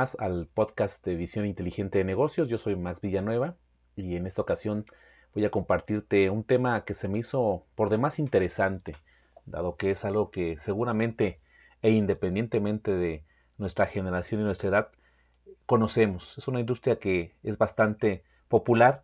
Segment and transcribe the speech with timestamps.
[0.00, 2.48] al podcast de Visión Inteligente de Negocios.
[2.48, 3.56] Yo soy Max Villanueva
[3.96, 4.86] y en esta ocasión
[5.34, 8.96] voy a compartirte un tema que se me hizo por demás interesante,
[9.44, 11.38] dado que es algo que seguramente
[11.82, 13.24] e independientemente de
[13.58, 14.88] nuestra generación y nuestra edad,
[15.66, 16.38] conocemos.
[16.38, 19.02] Es una industria que es bastante popular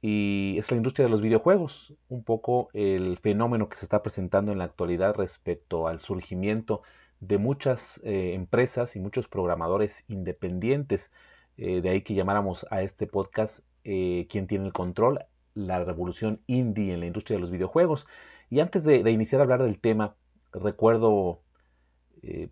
[0.00, 4.52] y es la industria de los videojuegos, un poco el fenómeno que se está presentando
[4.52, 6.82] en la actualidad respecto al surgimiento
[7.20, 11.10] muchas eh, empresas y muchos programadores independientes.
[11.56, 15.24] Eh, de ahí que llamáramos a este podcast eh, ¿Quién tiene el control?
[15.54, 18.06] La revolución indie en la industria de los videojuegos.
[18.50, 20.16] Y antes de, iniciar a hablar del tema,
[20.52, 21.40] recuerdo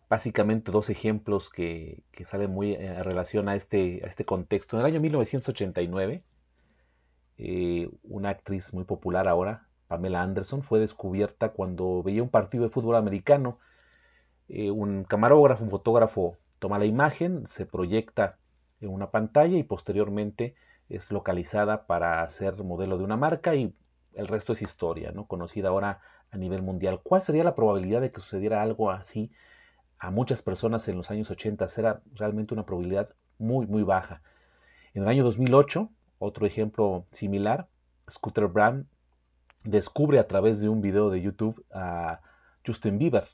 [0.08, 4.76] básicamente dos ejemplos que, salen muy en relación a este, a este contexto.
[4.76, 6.22] En el año 1989,
[8.04, 12.94] una actriz muy popular ahora, Pamela Anderson, fue descubierta cuando veía un partido de fútbol
[12.94, 13.58] americano
[14.48, 18.38] eh, un camarógrafo, un fotógrafo toma la imagen, se proyecta
[18.80, 20.54] en una pantalla y posteriormente
[20.88, 23.74] es localizada para ser modelo de una marca y
[24.14, 25.26] el resto es historia, ¿no?
[25.26, 27.00] conocida ahora a nivel mundial.
[27.02, 29.30] ¿Cuál sería la probabilidad de que sucediera algo así
[29.98, 31.66] a muchas personas en los años 80?
[31.76, 34.22] Era realmente una probabilidad muy, muy baja.
[34.92, 37.68] En el año 2008, otro ejemplo similar,
[38.10, 38.86] Scooter Brand
[39.64, 42.20] descubre a través de un video de YouTube a
[42.66, 43.28] Justin Bieber,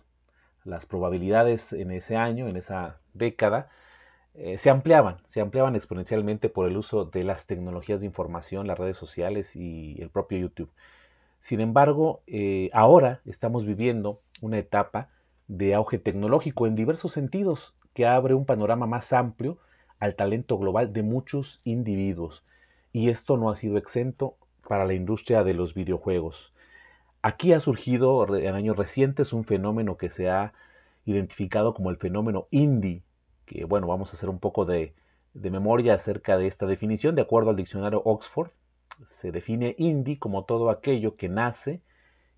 [0.65, 3.71] las probabilidades en ese año, en esa década,
[4.35, 8.79] eh, se ampliaban, se ampliaban exponencialmente por el uso de las tecnologías de información, las
[8.79, 10.71] redes sociales y el propio YouTube.
[11.41, 15.09] Sin embargo, eh, ahora estamos viviendo una etapa
[15.49, 19.59] de auge tecnológico en diversos sentidos que abre un panorama más amplio
[19.99, 22.45] al talento global de muchos individuos.
[22.93, 24.37] Y esto no ha sido exento
[24.69, 26.53] para la industria de los videojuegos.
[27.23, 30.55] Aquí ha surgido en años recientes un fenómeno que se ha
[31.05, 33.03] identificado como el fenómeno indie,
[33.45, 34.95] que bueno, vamos a hacer un poco de,
[35.35, 37.15] memoria acerca de esta definición.
[37.15, 38.51] De acuerdo al diccionario Oxford,
[39.05, 41.81] se define indie como todo aquello que nace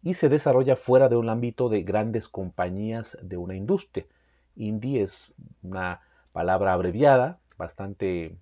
[0.02, 4.04] y se desarrolla fuera de un ámbito de grandes compañías de una industria.
[4.56, 5.32] Indie es
[5.62, 6.00] una
[6.32, 8.36] palabra abreviada, bastante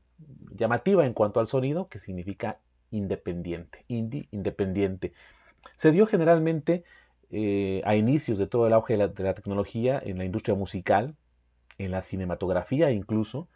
[0.56, 2.58] llamativa en cuanto al sonido, que significa
[2.90, 3.84] independiente.
[3.88, 5.12] Indie, independiente.
[5.76, 6.84] Se dio generalmente
[7.30, 11.14] eh, a inicios de todo el auge de la, tecnología en la industria musical,
[11.78, 13.48] en la cinematografía incluso,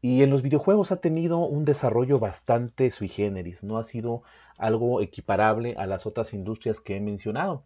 [0.00, 4.22] y en los videojuegos ha tenido un desarrollo bastante sui generis, no ha sido
[4.56, 7.64] algo equiparable a las otras industrias que he mencionado,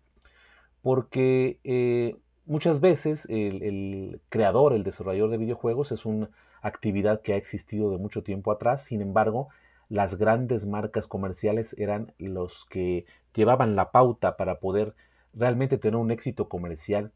[0.82, 2.16] porque eh,
[2.46, 6.30] muchas veces el, el, creador, el desarrollador de videojuegos es una
[6.62, 9.48] actividad que ha existido de mucho tiempo atrás, sin embargo,
[9.88, 14.94] las grandes marcas comerciales eran los que llevaban la pauta para poder
[15.32, 17.12] realmente tener un éxito comercial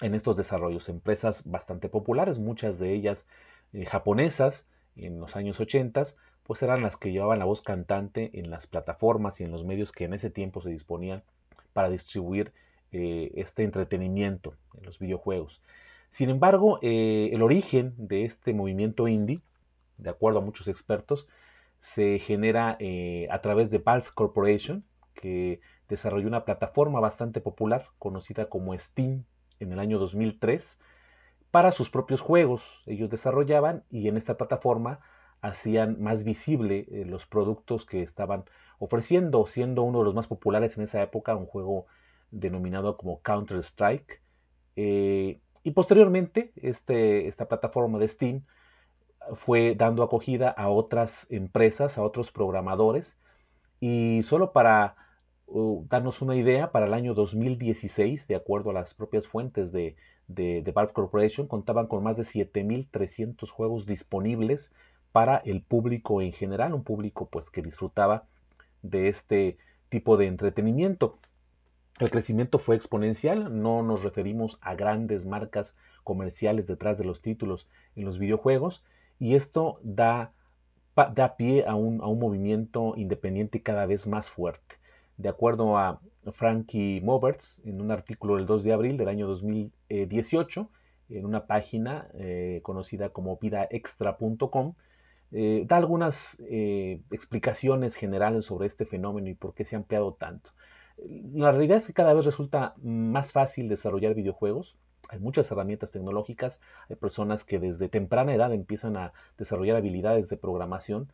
[0.00, 0.88] en estos desarrollos.
[0.88, 3.26] Empresas bastante populares, muchas de ellas
[3.72, 6.02] eh, japonesas en los años 80,
[6.44, 9.92] pues eran las que llevaban la voz cantante en las plataformas y en los medios
[9.92, 11.22] que en ese tiempo se disponían
[11.72, 12.52] para distribuir
[12.92, 15.60] eh, este entretenimiento en los videojuegos.
[16.10, 19.40] Sin embargo, eh, el origen de este movimiento indie,
[19.98, 21.28] de acuerdo a muchos expertos,
[21.86, 28.48] se genera eh, a través de Valve Corporation, que desarrolló una plataforma bastante popular conocida
[28.48, 29.24] como Steam
[29.60, 30.80] en el año 2003
[31.52, 32.82] para sus propios juegos.
[32.86, 34.98] Ellos desarrollaban y en esta plataforma
[35.40, 38.46] hacían más visible eh, los productos que estaban
[38.80, 41.86] ofreciendo, siendo uno de los más populares en esa época un juego
[42.32, 44.20] denominado como Counter Strike.
[44.74, 48.42] Eh, y posteriormente este, esta plataforma de Steam
[49.34, 53.18] fue dando acogida a otras empresas, a otros programadores.
[53.80, 54.96] Y solo para
[55.46, 59.96] uh, darnos una idea, para el año 2016, de acuerdo a las propias fuentes de,
[60.28, 64.72] de, Valve Corporation, contaban con más de 7.300 juegos disponibles
[65.12, 68.24] para el público en general, un público pues que disfrutaba
[68.82, 69.56] de este
[69.88, 71.18] tipo de entretenimiento.
[71.98, 77.68] El crecimiento fue exponencial, no nos referimos a grandes marcas comerciales detrás de los títulos
[77.94, 78.84] en los videojuegos,
[79.18, 80.32] y esto da,
[81.14, 84.76] da pie a un, a un, movimiento independiente cada vez más fuerte.
[85.16, 86.00] De acuerdo a
[86.32, 90.68] Frankie Moberts, en un artículo del 2 de abril del año 2018,
[91.10, 94.74] en una página eh, conocida como vidaextra.com,
[95.32, 100.14] eh, da algunas eh, explicaciones generales sobre este fenómeno y por qué se ha ampliado
[100.14, 100.50] tanto.
[101.34, 104.76] La realidad es que cada vez resulta más fácil desarrollar videojuegos,
[105.08, 110.36] hay muchas herramientas tecnológicas, hay personas que desde temprana edad empiezan a desarrollar habilidades de
[110.36, 111.10] programación,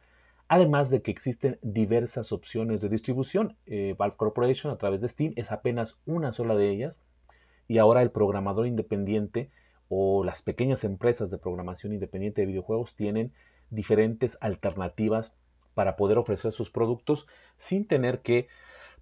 [0.48, 3.56] además de que existen diversas opciones de distribución.
[3.66, 6.96] Eh, Valve Corporation a través de Steam es apenas una sola de ellas
[7.68, 9.50] y ahora el programador independiente
[9.88, 13.32] o las pequeñas empresas de programación independiente de videojuegos tienen
[13.70, 15.32] diferentes alternativas
[15.74, 18.48] para poder ofrecer sus productos sin tener que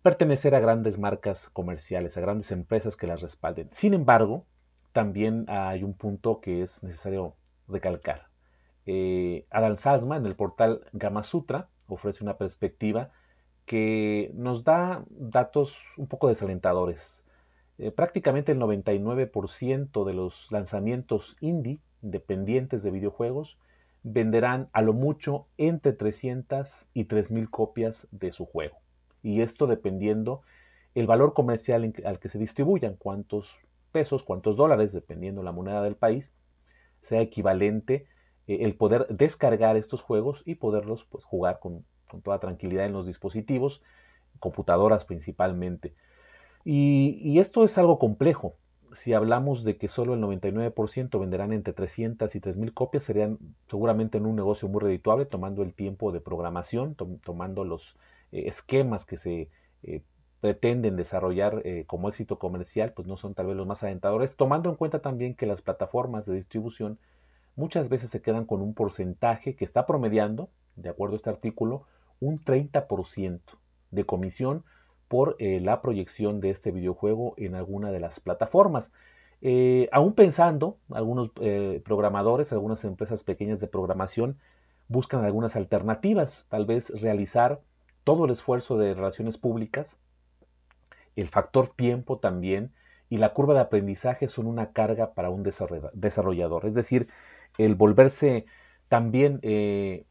[0.03, 3.69] pertenecer a grandes marcas comerciales, a grandes empresas que las respalden.
[3.71, 4.47] Sin embargo,
[4.93, 7.35] también hay un punto que es necesario
[7.69, 8.29] recalcar.
[8.87, 9.47] Eh,
[9.77, 13.11] Salzman en el portal Gamasutra ofrece una perspectiva
[13.67, 17.25] que nos da datos un poco desalentadores.
[17.79, 23.59] Eh, prácticamente el 99% de los lanzamientos indie independientes de videojuegos
[24.03, 28.79] venderán a lo mucho entre 300 y 3000 copias de su juego.
[29.23, 30.43] Y esto dependiendo
[30.95, 33.59] el valor comercial al que se distribuyan, cuántos
[33.91, 36.33] pesos, cuántos dólares, dependiendo la moneda del país,
[37.01, 38.07] sea equivalente
[38.47, 41.85] eh, el poder descargar estos juegos y poderlos pues, jugar con,
[42.23, 43.83] toda tranquilidad en los dispositivos,
[44.41, 45.95] computadoras principalmente.
[46.65, 48.57] y, esto es algo complejo,
[48.93, 53.39] si hablamos de que solo el 99% venderán entre 300 y 3000 copias, serían
[53.69, 57.97] seguramente en un negocio muy redituable, tomando el tiempo de programación, tomando los
[58.33, 59.51] eh, esquemas que se
[59.83, 60.03] eh,
[60.41, 64.71] pretenden desarrollar eh, como éxito comercial, pues no son tal vez los más alentadores, tomando
[64.71, 66.99] en cuenta también que las plataformas de distribución
[67.57, 71.85] muchas veces se quedan con un porcentaje que está promediando, de acuerdo a este artículo,
[72.21, 73.41] un 30%
[73.91, 74.65] de comisión
[75.09, 78.93] por eh, la proyección de este videojuego en alguna de las plataformas.
[79.43, 81.31] Eh, aún pensando, algunos
[81.85, 84.39] programadores, algunas empresas pequeñas de programación
[84.89, 87.61] buscan algunas alternativas, tal vez realizar
[88.05, 89.99] todo el esfuerzo de relaciones públicas,
[91.21, 92.73] el factor tiempo también
[93.09, 96.67] y la curva de aprendizaje son una carga para un desarrollador.
[96.67, 97.09] Es decir,
[97.59, 98.47] el volverse
[98.89, 99.41] también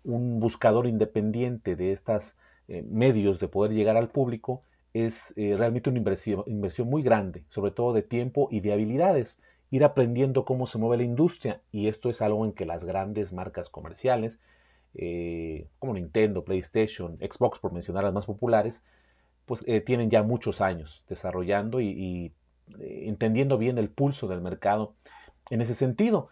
[0.03, 2.35] un buscador independiente de estos
[2.67, 4.63] medios de poder llegar al público
[4.94, 9.39] es eh, realmente una inversión, muy grande, sobre todo de tiempo y de habilidades.
[9.71, 13.33] Ir aprendiendo cómo se mueve la industria y esto es algo en que las grandes
[13.33, 14.39] marcas comerciales,
[14.95, 18.83] eh, como Nintendo, PlayStation, Xbox, por mencionar las más populares,
[19.50, 22.31] pues eh, tienen ya muchos años desarrollando y,
[22.80, 24.94] entendiendo bien el pulso del mercado
[25.50, 26.30] en ese sentido.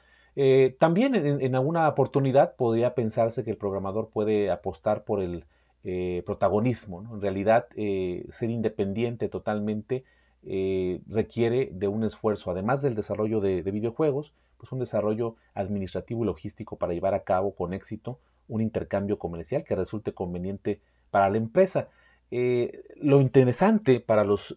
[0.78, 5.46] también en, alguna oportunidad podría pensarse que el programador puede apostar por el
[5.84, 7.02] eh, protagonismo.
[7.14, 10.04] En realidad, eh, ser independiente totalmente
[10.46, 16.28] eh, requiere de un esfuerzo, además del desarrollo de, videojuegos, pues un desarrollo administrativo y
[16.28, 21.38] logístico para llevar a cabo con éxito un intercambio comercial que resulte conveniente para la
[21.38, 21.88] empresa.
[22.29, 24.56] Lo interesante para los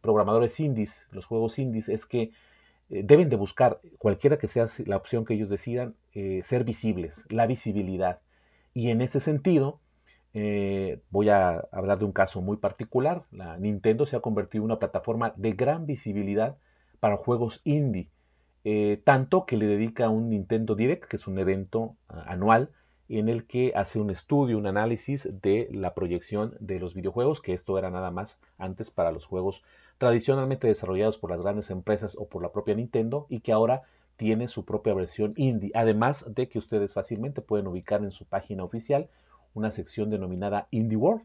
[0.00, 2.30] programadores indies, los juegos indies, es que
[2.88, 5.94] deben de buscar, cualquiera que sea la opción que ellos decidan,
[6.42, 8.20] ser visibles, la visibilidad.
[8.72, 9.80] Y en ese sentido,
[10.34, 13.22] eh, voy a hablar de un caso muy particular.
[13.30, 16.56] La Nintendo se ha convertido en una plataforma de gran visibilidad
[16.98, 18.08] para juegos indie,
[18.64, 22.70] eh, tanto que le dedica un Nintendo Direct, que es un evento ah, anual
[23.08, 27.52] en el que hace un estudio, un análisis de la proyección de los videojuegos, que
[27.52, 29.62] esto era nada más antes para los juegos
[29.98, 33.82] tradicionalmente desarrollados por las grandes empresas o por la propia Nintendo y que ahora
[34.16, 38.64] tiene su propia versión indie, además de que ustedes fácilmente pueden ubicar en su página
[38.64, 39.08] oficial
[39.54, 41.24] una sección denominada Indie World.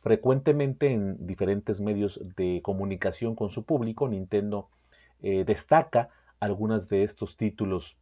[0.00, 4.68] Frecuentemente en diferentes medios de comunicación con su público, Nintendo
[5.22, 6.10] eh, destaca
[6.40, 7.96] algunos de estos títulos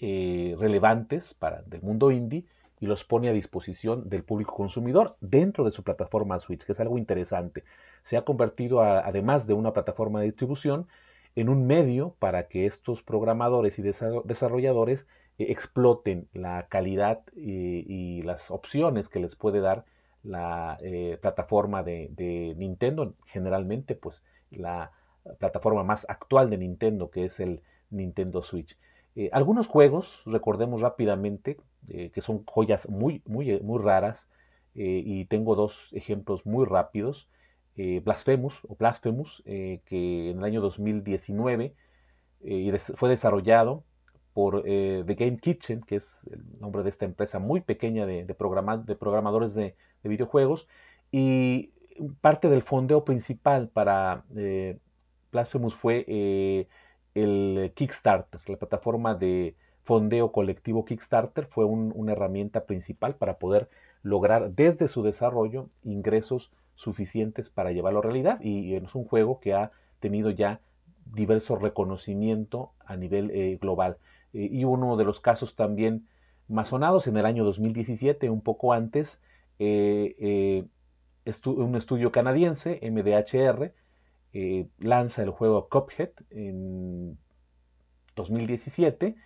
[0.00, 2.44] eh, relevantes para del mundo indie
[2.80, 6.80] y los pone a disposición del público consumidor dentro de su plataforma Switch, que es
[6.80, 7.64] algo interesante.
[8.02, 10.86] Se ha convertido, además de una plataforma de distribución,
[11.36, 15.06] en un medio para que estos programadores y desarrolladores
[15.38, 19.84] eh, exploten la calidad y, las opciones que les puede dar
[20.22, 24.92] la eh, plataforma de, Nintendo, generalmente pues la
[25.38, 28.78] plataforma más actual de Nintendo que es el Nintendo Switch.
[29.16, 34.30] Eh, algunos juegos, recordemos rápidamente, que son joyas muy, muy, muy raras,
[34.74, 37.28] y tengo dos ejemplos muy rápidos.
[37.76, 41.74] Blasphemous o Blasphemous, que en el año 2019
[42.96, 43.84] fue desarrollado
[44.34, 48.24] por eh, The Game Kitchen, que es el nombre de esta empresa muy pequeña de,
[48.24, 50.68] de, programadores de, videojuegos,
[51.10, 51.70] y
[52.20, 54.76] parte del fondeo principal para eh,
[55.30, 56.66] Blasphemous fue eh,
[57.14, 59.54] el Kickstarter, la plataforma de
[59.84, 63.68] fondeo colectivo Kickstarter fue una herramienta principal para poder
[64.02, 69.54] lograr desde su desarrollo ingresos suficientes para llevarlo a realidad y es un juego que
[69.54, 70.60] ha tenido ya
[71.04, 73.98] diverso reconocimiento a nivel global.
[74.34, 76.06] Eh, y uno de los casos también
[76.48, 79.20] más sonados en el año 2017, un poco antes,
[79.58, 80.64] eh, eh,
[81.46, 83.72] un estudio canadiense, MDHR,
[84.78, 86.10] lanza el juego Cuphead
[88.16, 89.16] 2017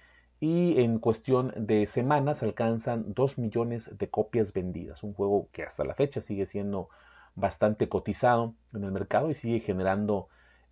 [0.40, 5.02] y en cuestión de semanas alcanzan 2 millones de copias vendidas.
[5.02, 6.88] Un juego que hasta la fecha sigue siendo
[7.34, 10.28] bastante cotizado en el mercado y sigue generando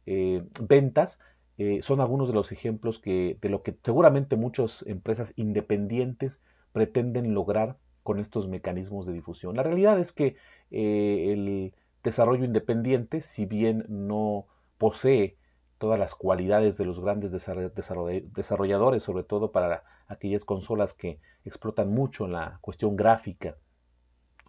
[0.06, 1.18] eh, ventas.
[1.58, 7.34] Eh, son algunos de los ejemplos que, de lo que seguramente muchas empresas independientes pretenden
[7.34, 9.56] lograr con estos mecanismos de difusión.
[9.56, 10.36] La realidad es que
[10.70, 11.72] eh, el
[12.02, 14.46] desarrollo independiente, si bien no
[14.78, 15.36] posee
[15.78, 22.26] todas las cualidades de los grandes desarrolladores, sobre todo para aquellas consolas que explotan mucho
[22.26, 23.56] la cuestión gráfica.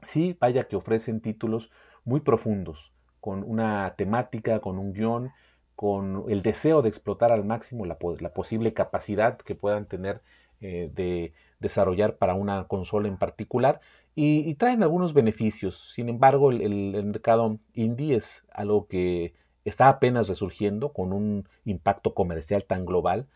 [0.03, 1.71] Sí, vaya que ofrecen títulos
[2.05, 5.31] muy profundos, con una temática, con un guion,
[5.75, 10.21] con el deseo de explotar al máximo la, posible capacidad que puedan tener
[10.61, 13.81] eh, de desarrollar para una consola en particular
[14.19, 15.91] y, traen algunos beneficios.
[15.93, 19.33] Sin embargo, el mercado indie es algo que
[19.63, 23.27] está apenas resurgiendo con un impacto comercial tan global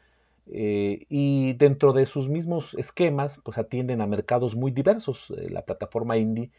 [0.47, 5.31] eh, y dentro de sus mismos esquemas pues atienden a mercados muy diversos.
[5.37, 6.49] Eh, la plataforma indie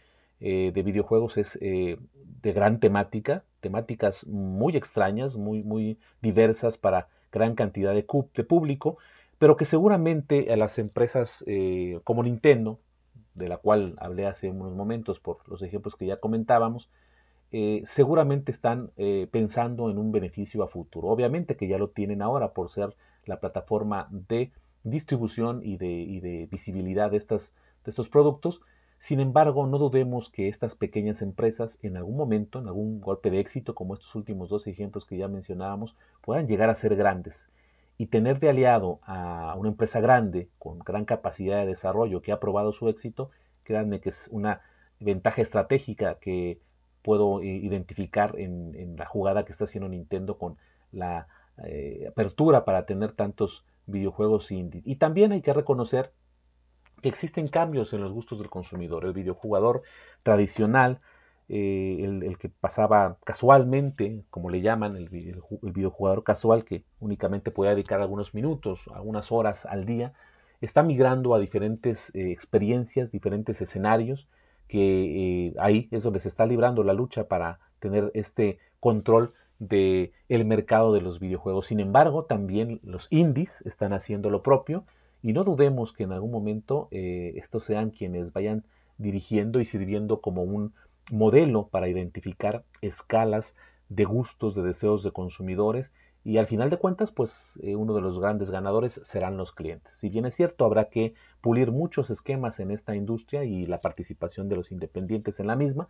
[0.40, 7.54] eh, de videojuegos es de gran temática, temáticas muy extrañas, muy, muy diversas para gran
[7.54, 8.98] cantidad de, de público,
[9.38, 11.44] pero que seguramente a las empresas
[12.04, 12.78] como Nintendo,
[13.34, 16.90] de la cual hablé hace unos momentos por los ejemplos que ya comentábamos,
[17.50, 21.08] eh, seguramente están eh, pensando en un beneficio a futuro.
[21.08, 22.96] Obviamente que ya lo tienen ahora por ser
[23.26, 24.52] la plataforma de
[24.84, 28.62] distribución y de, visibilidad de, estas, de estos productos.
[28.98, 33.40] Sin embargo, no dudemos que estas pequeñas empresas en algún momento, en algún golpe de
[33.40, 37.50] éxito, como estos últimos dos ejemplos que ya mencionábamos, puedan llegar a ser grandes.
[37.98, 42.40] Y tener de aliado a una empresa grande, con gran capacidad de desarrollo, que ha
[42.40, 43.30] probado su éxito,
[43.62, 44.60] créanme que es una
[44.98, 46.60] ventaja estratégica que
[47.02, 50.56] puedo identificar en, la jugada que está haciendo Nintendo con
[50.92, 51.26] la
[51.64, 54.82] eh, apertura para tener tantos videojuegos indie.
[54.84, 56.12] Y también hay que reconocer
[57.02, 59.04] que existen cambios en los gustos del consumidor.
[59.04, 59.82] El videojugador
[60.22, 61.00] tradicional,
[61.54, 68.00] eh, el, que pasaba casualmente, como le llaman, el, videojugador casual que únicamente puede dedicar
[68.00, 70.14] algunos minutos, algunas horas al día,
[70.62, 74.28] está migrando a diferentes eh, experiencias, diferentes escenarios
[74.66, 80.12] que eh, ahí es donde se está librando la lucha para tener este control del
[80.30, 81.66] el mercado de los videojuegos.
[81.66, 84.84] Sin embargo, también los indies están haciendo lo propio
[85.22, 88.64] y no dudemos que en algún momento estos sean quienes vayan
[88.96, 90.72] dirigiendo y sirviendo como un
[91.10, 93.56] modelo para identificar escalas
[93.88, 95.92] de gustos, de deseos de consumidores
[96.24, 99.92] y al final de cuentas, pues eh, uno de los grandes ganadores serán los clientes.
[99.92, 104.48] Si bien es cierto, habrá que pulir muchos esquemas en esta industria y la participación
[104.48, 105.88] de los independientes en la misma,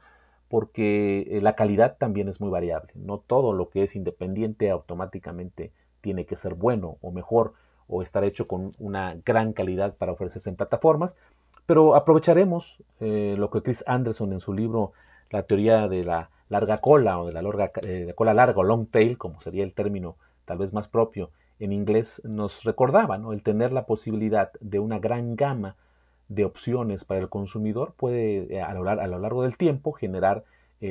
[0.48, 2.92] porque eh, la calidad también es muy variable.
[2.94, 7.52] No todo lo que es independiente automáticamente tiene que ser bueno o mejor
[7.86, 11.14] o estar hecho con una gran calidad para ofrecerse en plataformas,
[11.66, 14.92] pero aprovecharemos eh, lo que Chris Anderson en su libro
[15.30, 18.86] La teoría de la larga cola o de la, larga, eh, cola larga o long
[18.86, 23.32] tail, como sería el término tal vez más propio en inglés, nos recordaba, ¿no?
[23.32, 25.76] El tener la posibilidad de una gran gama
[26.28, 30.44] de opciones para el consumidor puede eh, a, lo, largo del tiempo generar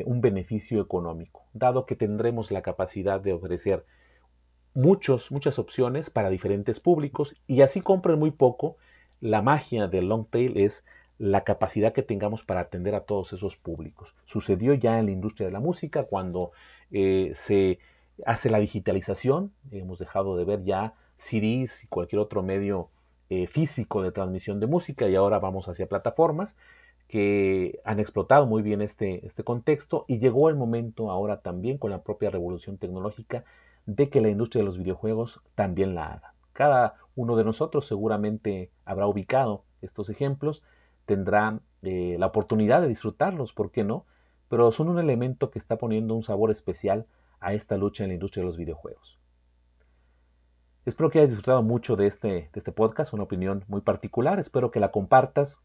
[0.05, 3.83] un beneficio económico, dado que tendremos la capacidad de ofrecer
[4.73, 8.77] muchos, muchas opciones para diferentes públicos y así compren muy poco,
[9.21, 10.85] la magia del long tail es
[11.17, 14.15] la capacidad que tengamos para atender a todos esos públicos.
[14.25, 16.51] Sucedió ya en la industria de la música cuando
[16.91, 17.79] eh, se
[18.25, 22.89] hace la digitalización, hemos dejado de ver ya CDs y cualquier otro medio
[23.29, 26.57] eh, físico de transmisión de música y ahora vamos hacia plataformas
[27.07, 31.91] que han explotado muy bien este, este contexto y llegó el momento ahora también con
[31.91, 33.43] la propia revolución tecnológica
[33.85, 36.33] de que la industria de los videojuegos también la haga.
[36.53, 40.63] Cada uno de nosotros seguramente habrá ubicado estos ejemplos
[41.05, 44.05] tendrá eh, la oportunidad de disfrutarlos, ¿por qué no?
[44.47, 47.05] Pero son un elemento que está poniendo un sabor especial
[47.39, 49.19] a esta lucha en la industria de los videojuegos.
[50.85, 54.39] Espero que hayas disfrutado mucho de este, de este podcast, una opinión muy particular.
[54.39, 55.57] Espero que la compartas,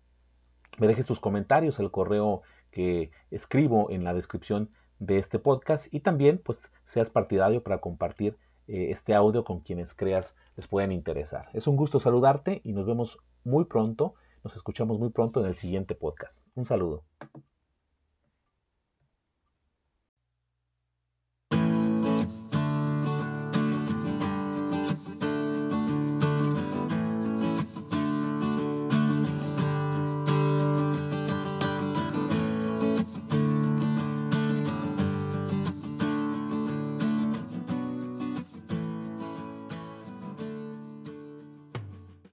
[0.78, 6.00] me dejes tus comentarios, el correo que escribo en la descripción de este podcast y
[6.00, 8.36] también pues seas partidario para compartir
[8.68, 11.48] eh, este audio con quienes creas les puedan interesar.
[11.52, 14.14] Es un gusto saludarte y nos vemos muy pronto
[14.46, 16.40] nos escuchamos muy pronto en el siguiente podcast.
[16.54, 17.02] Un saludo.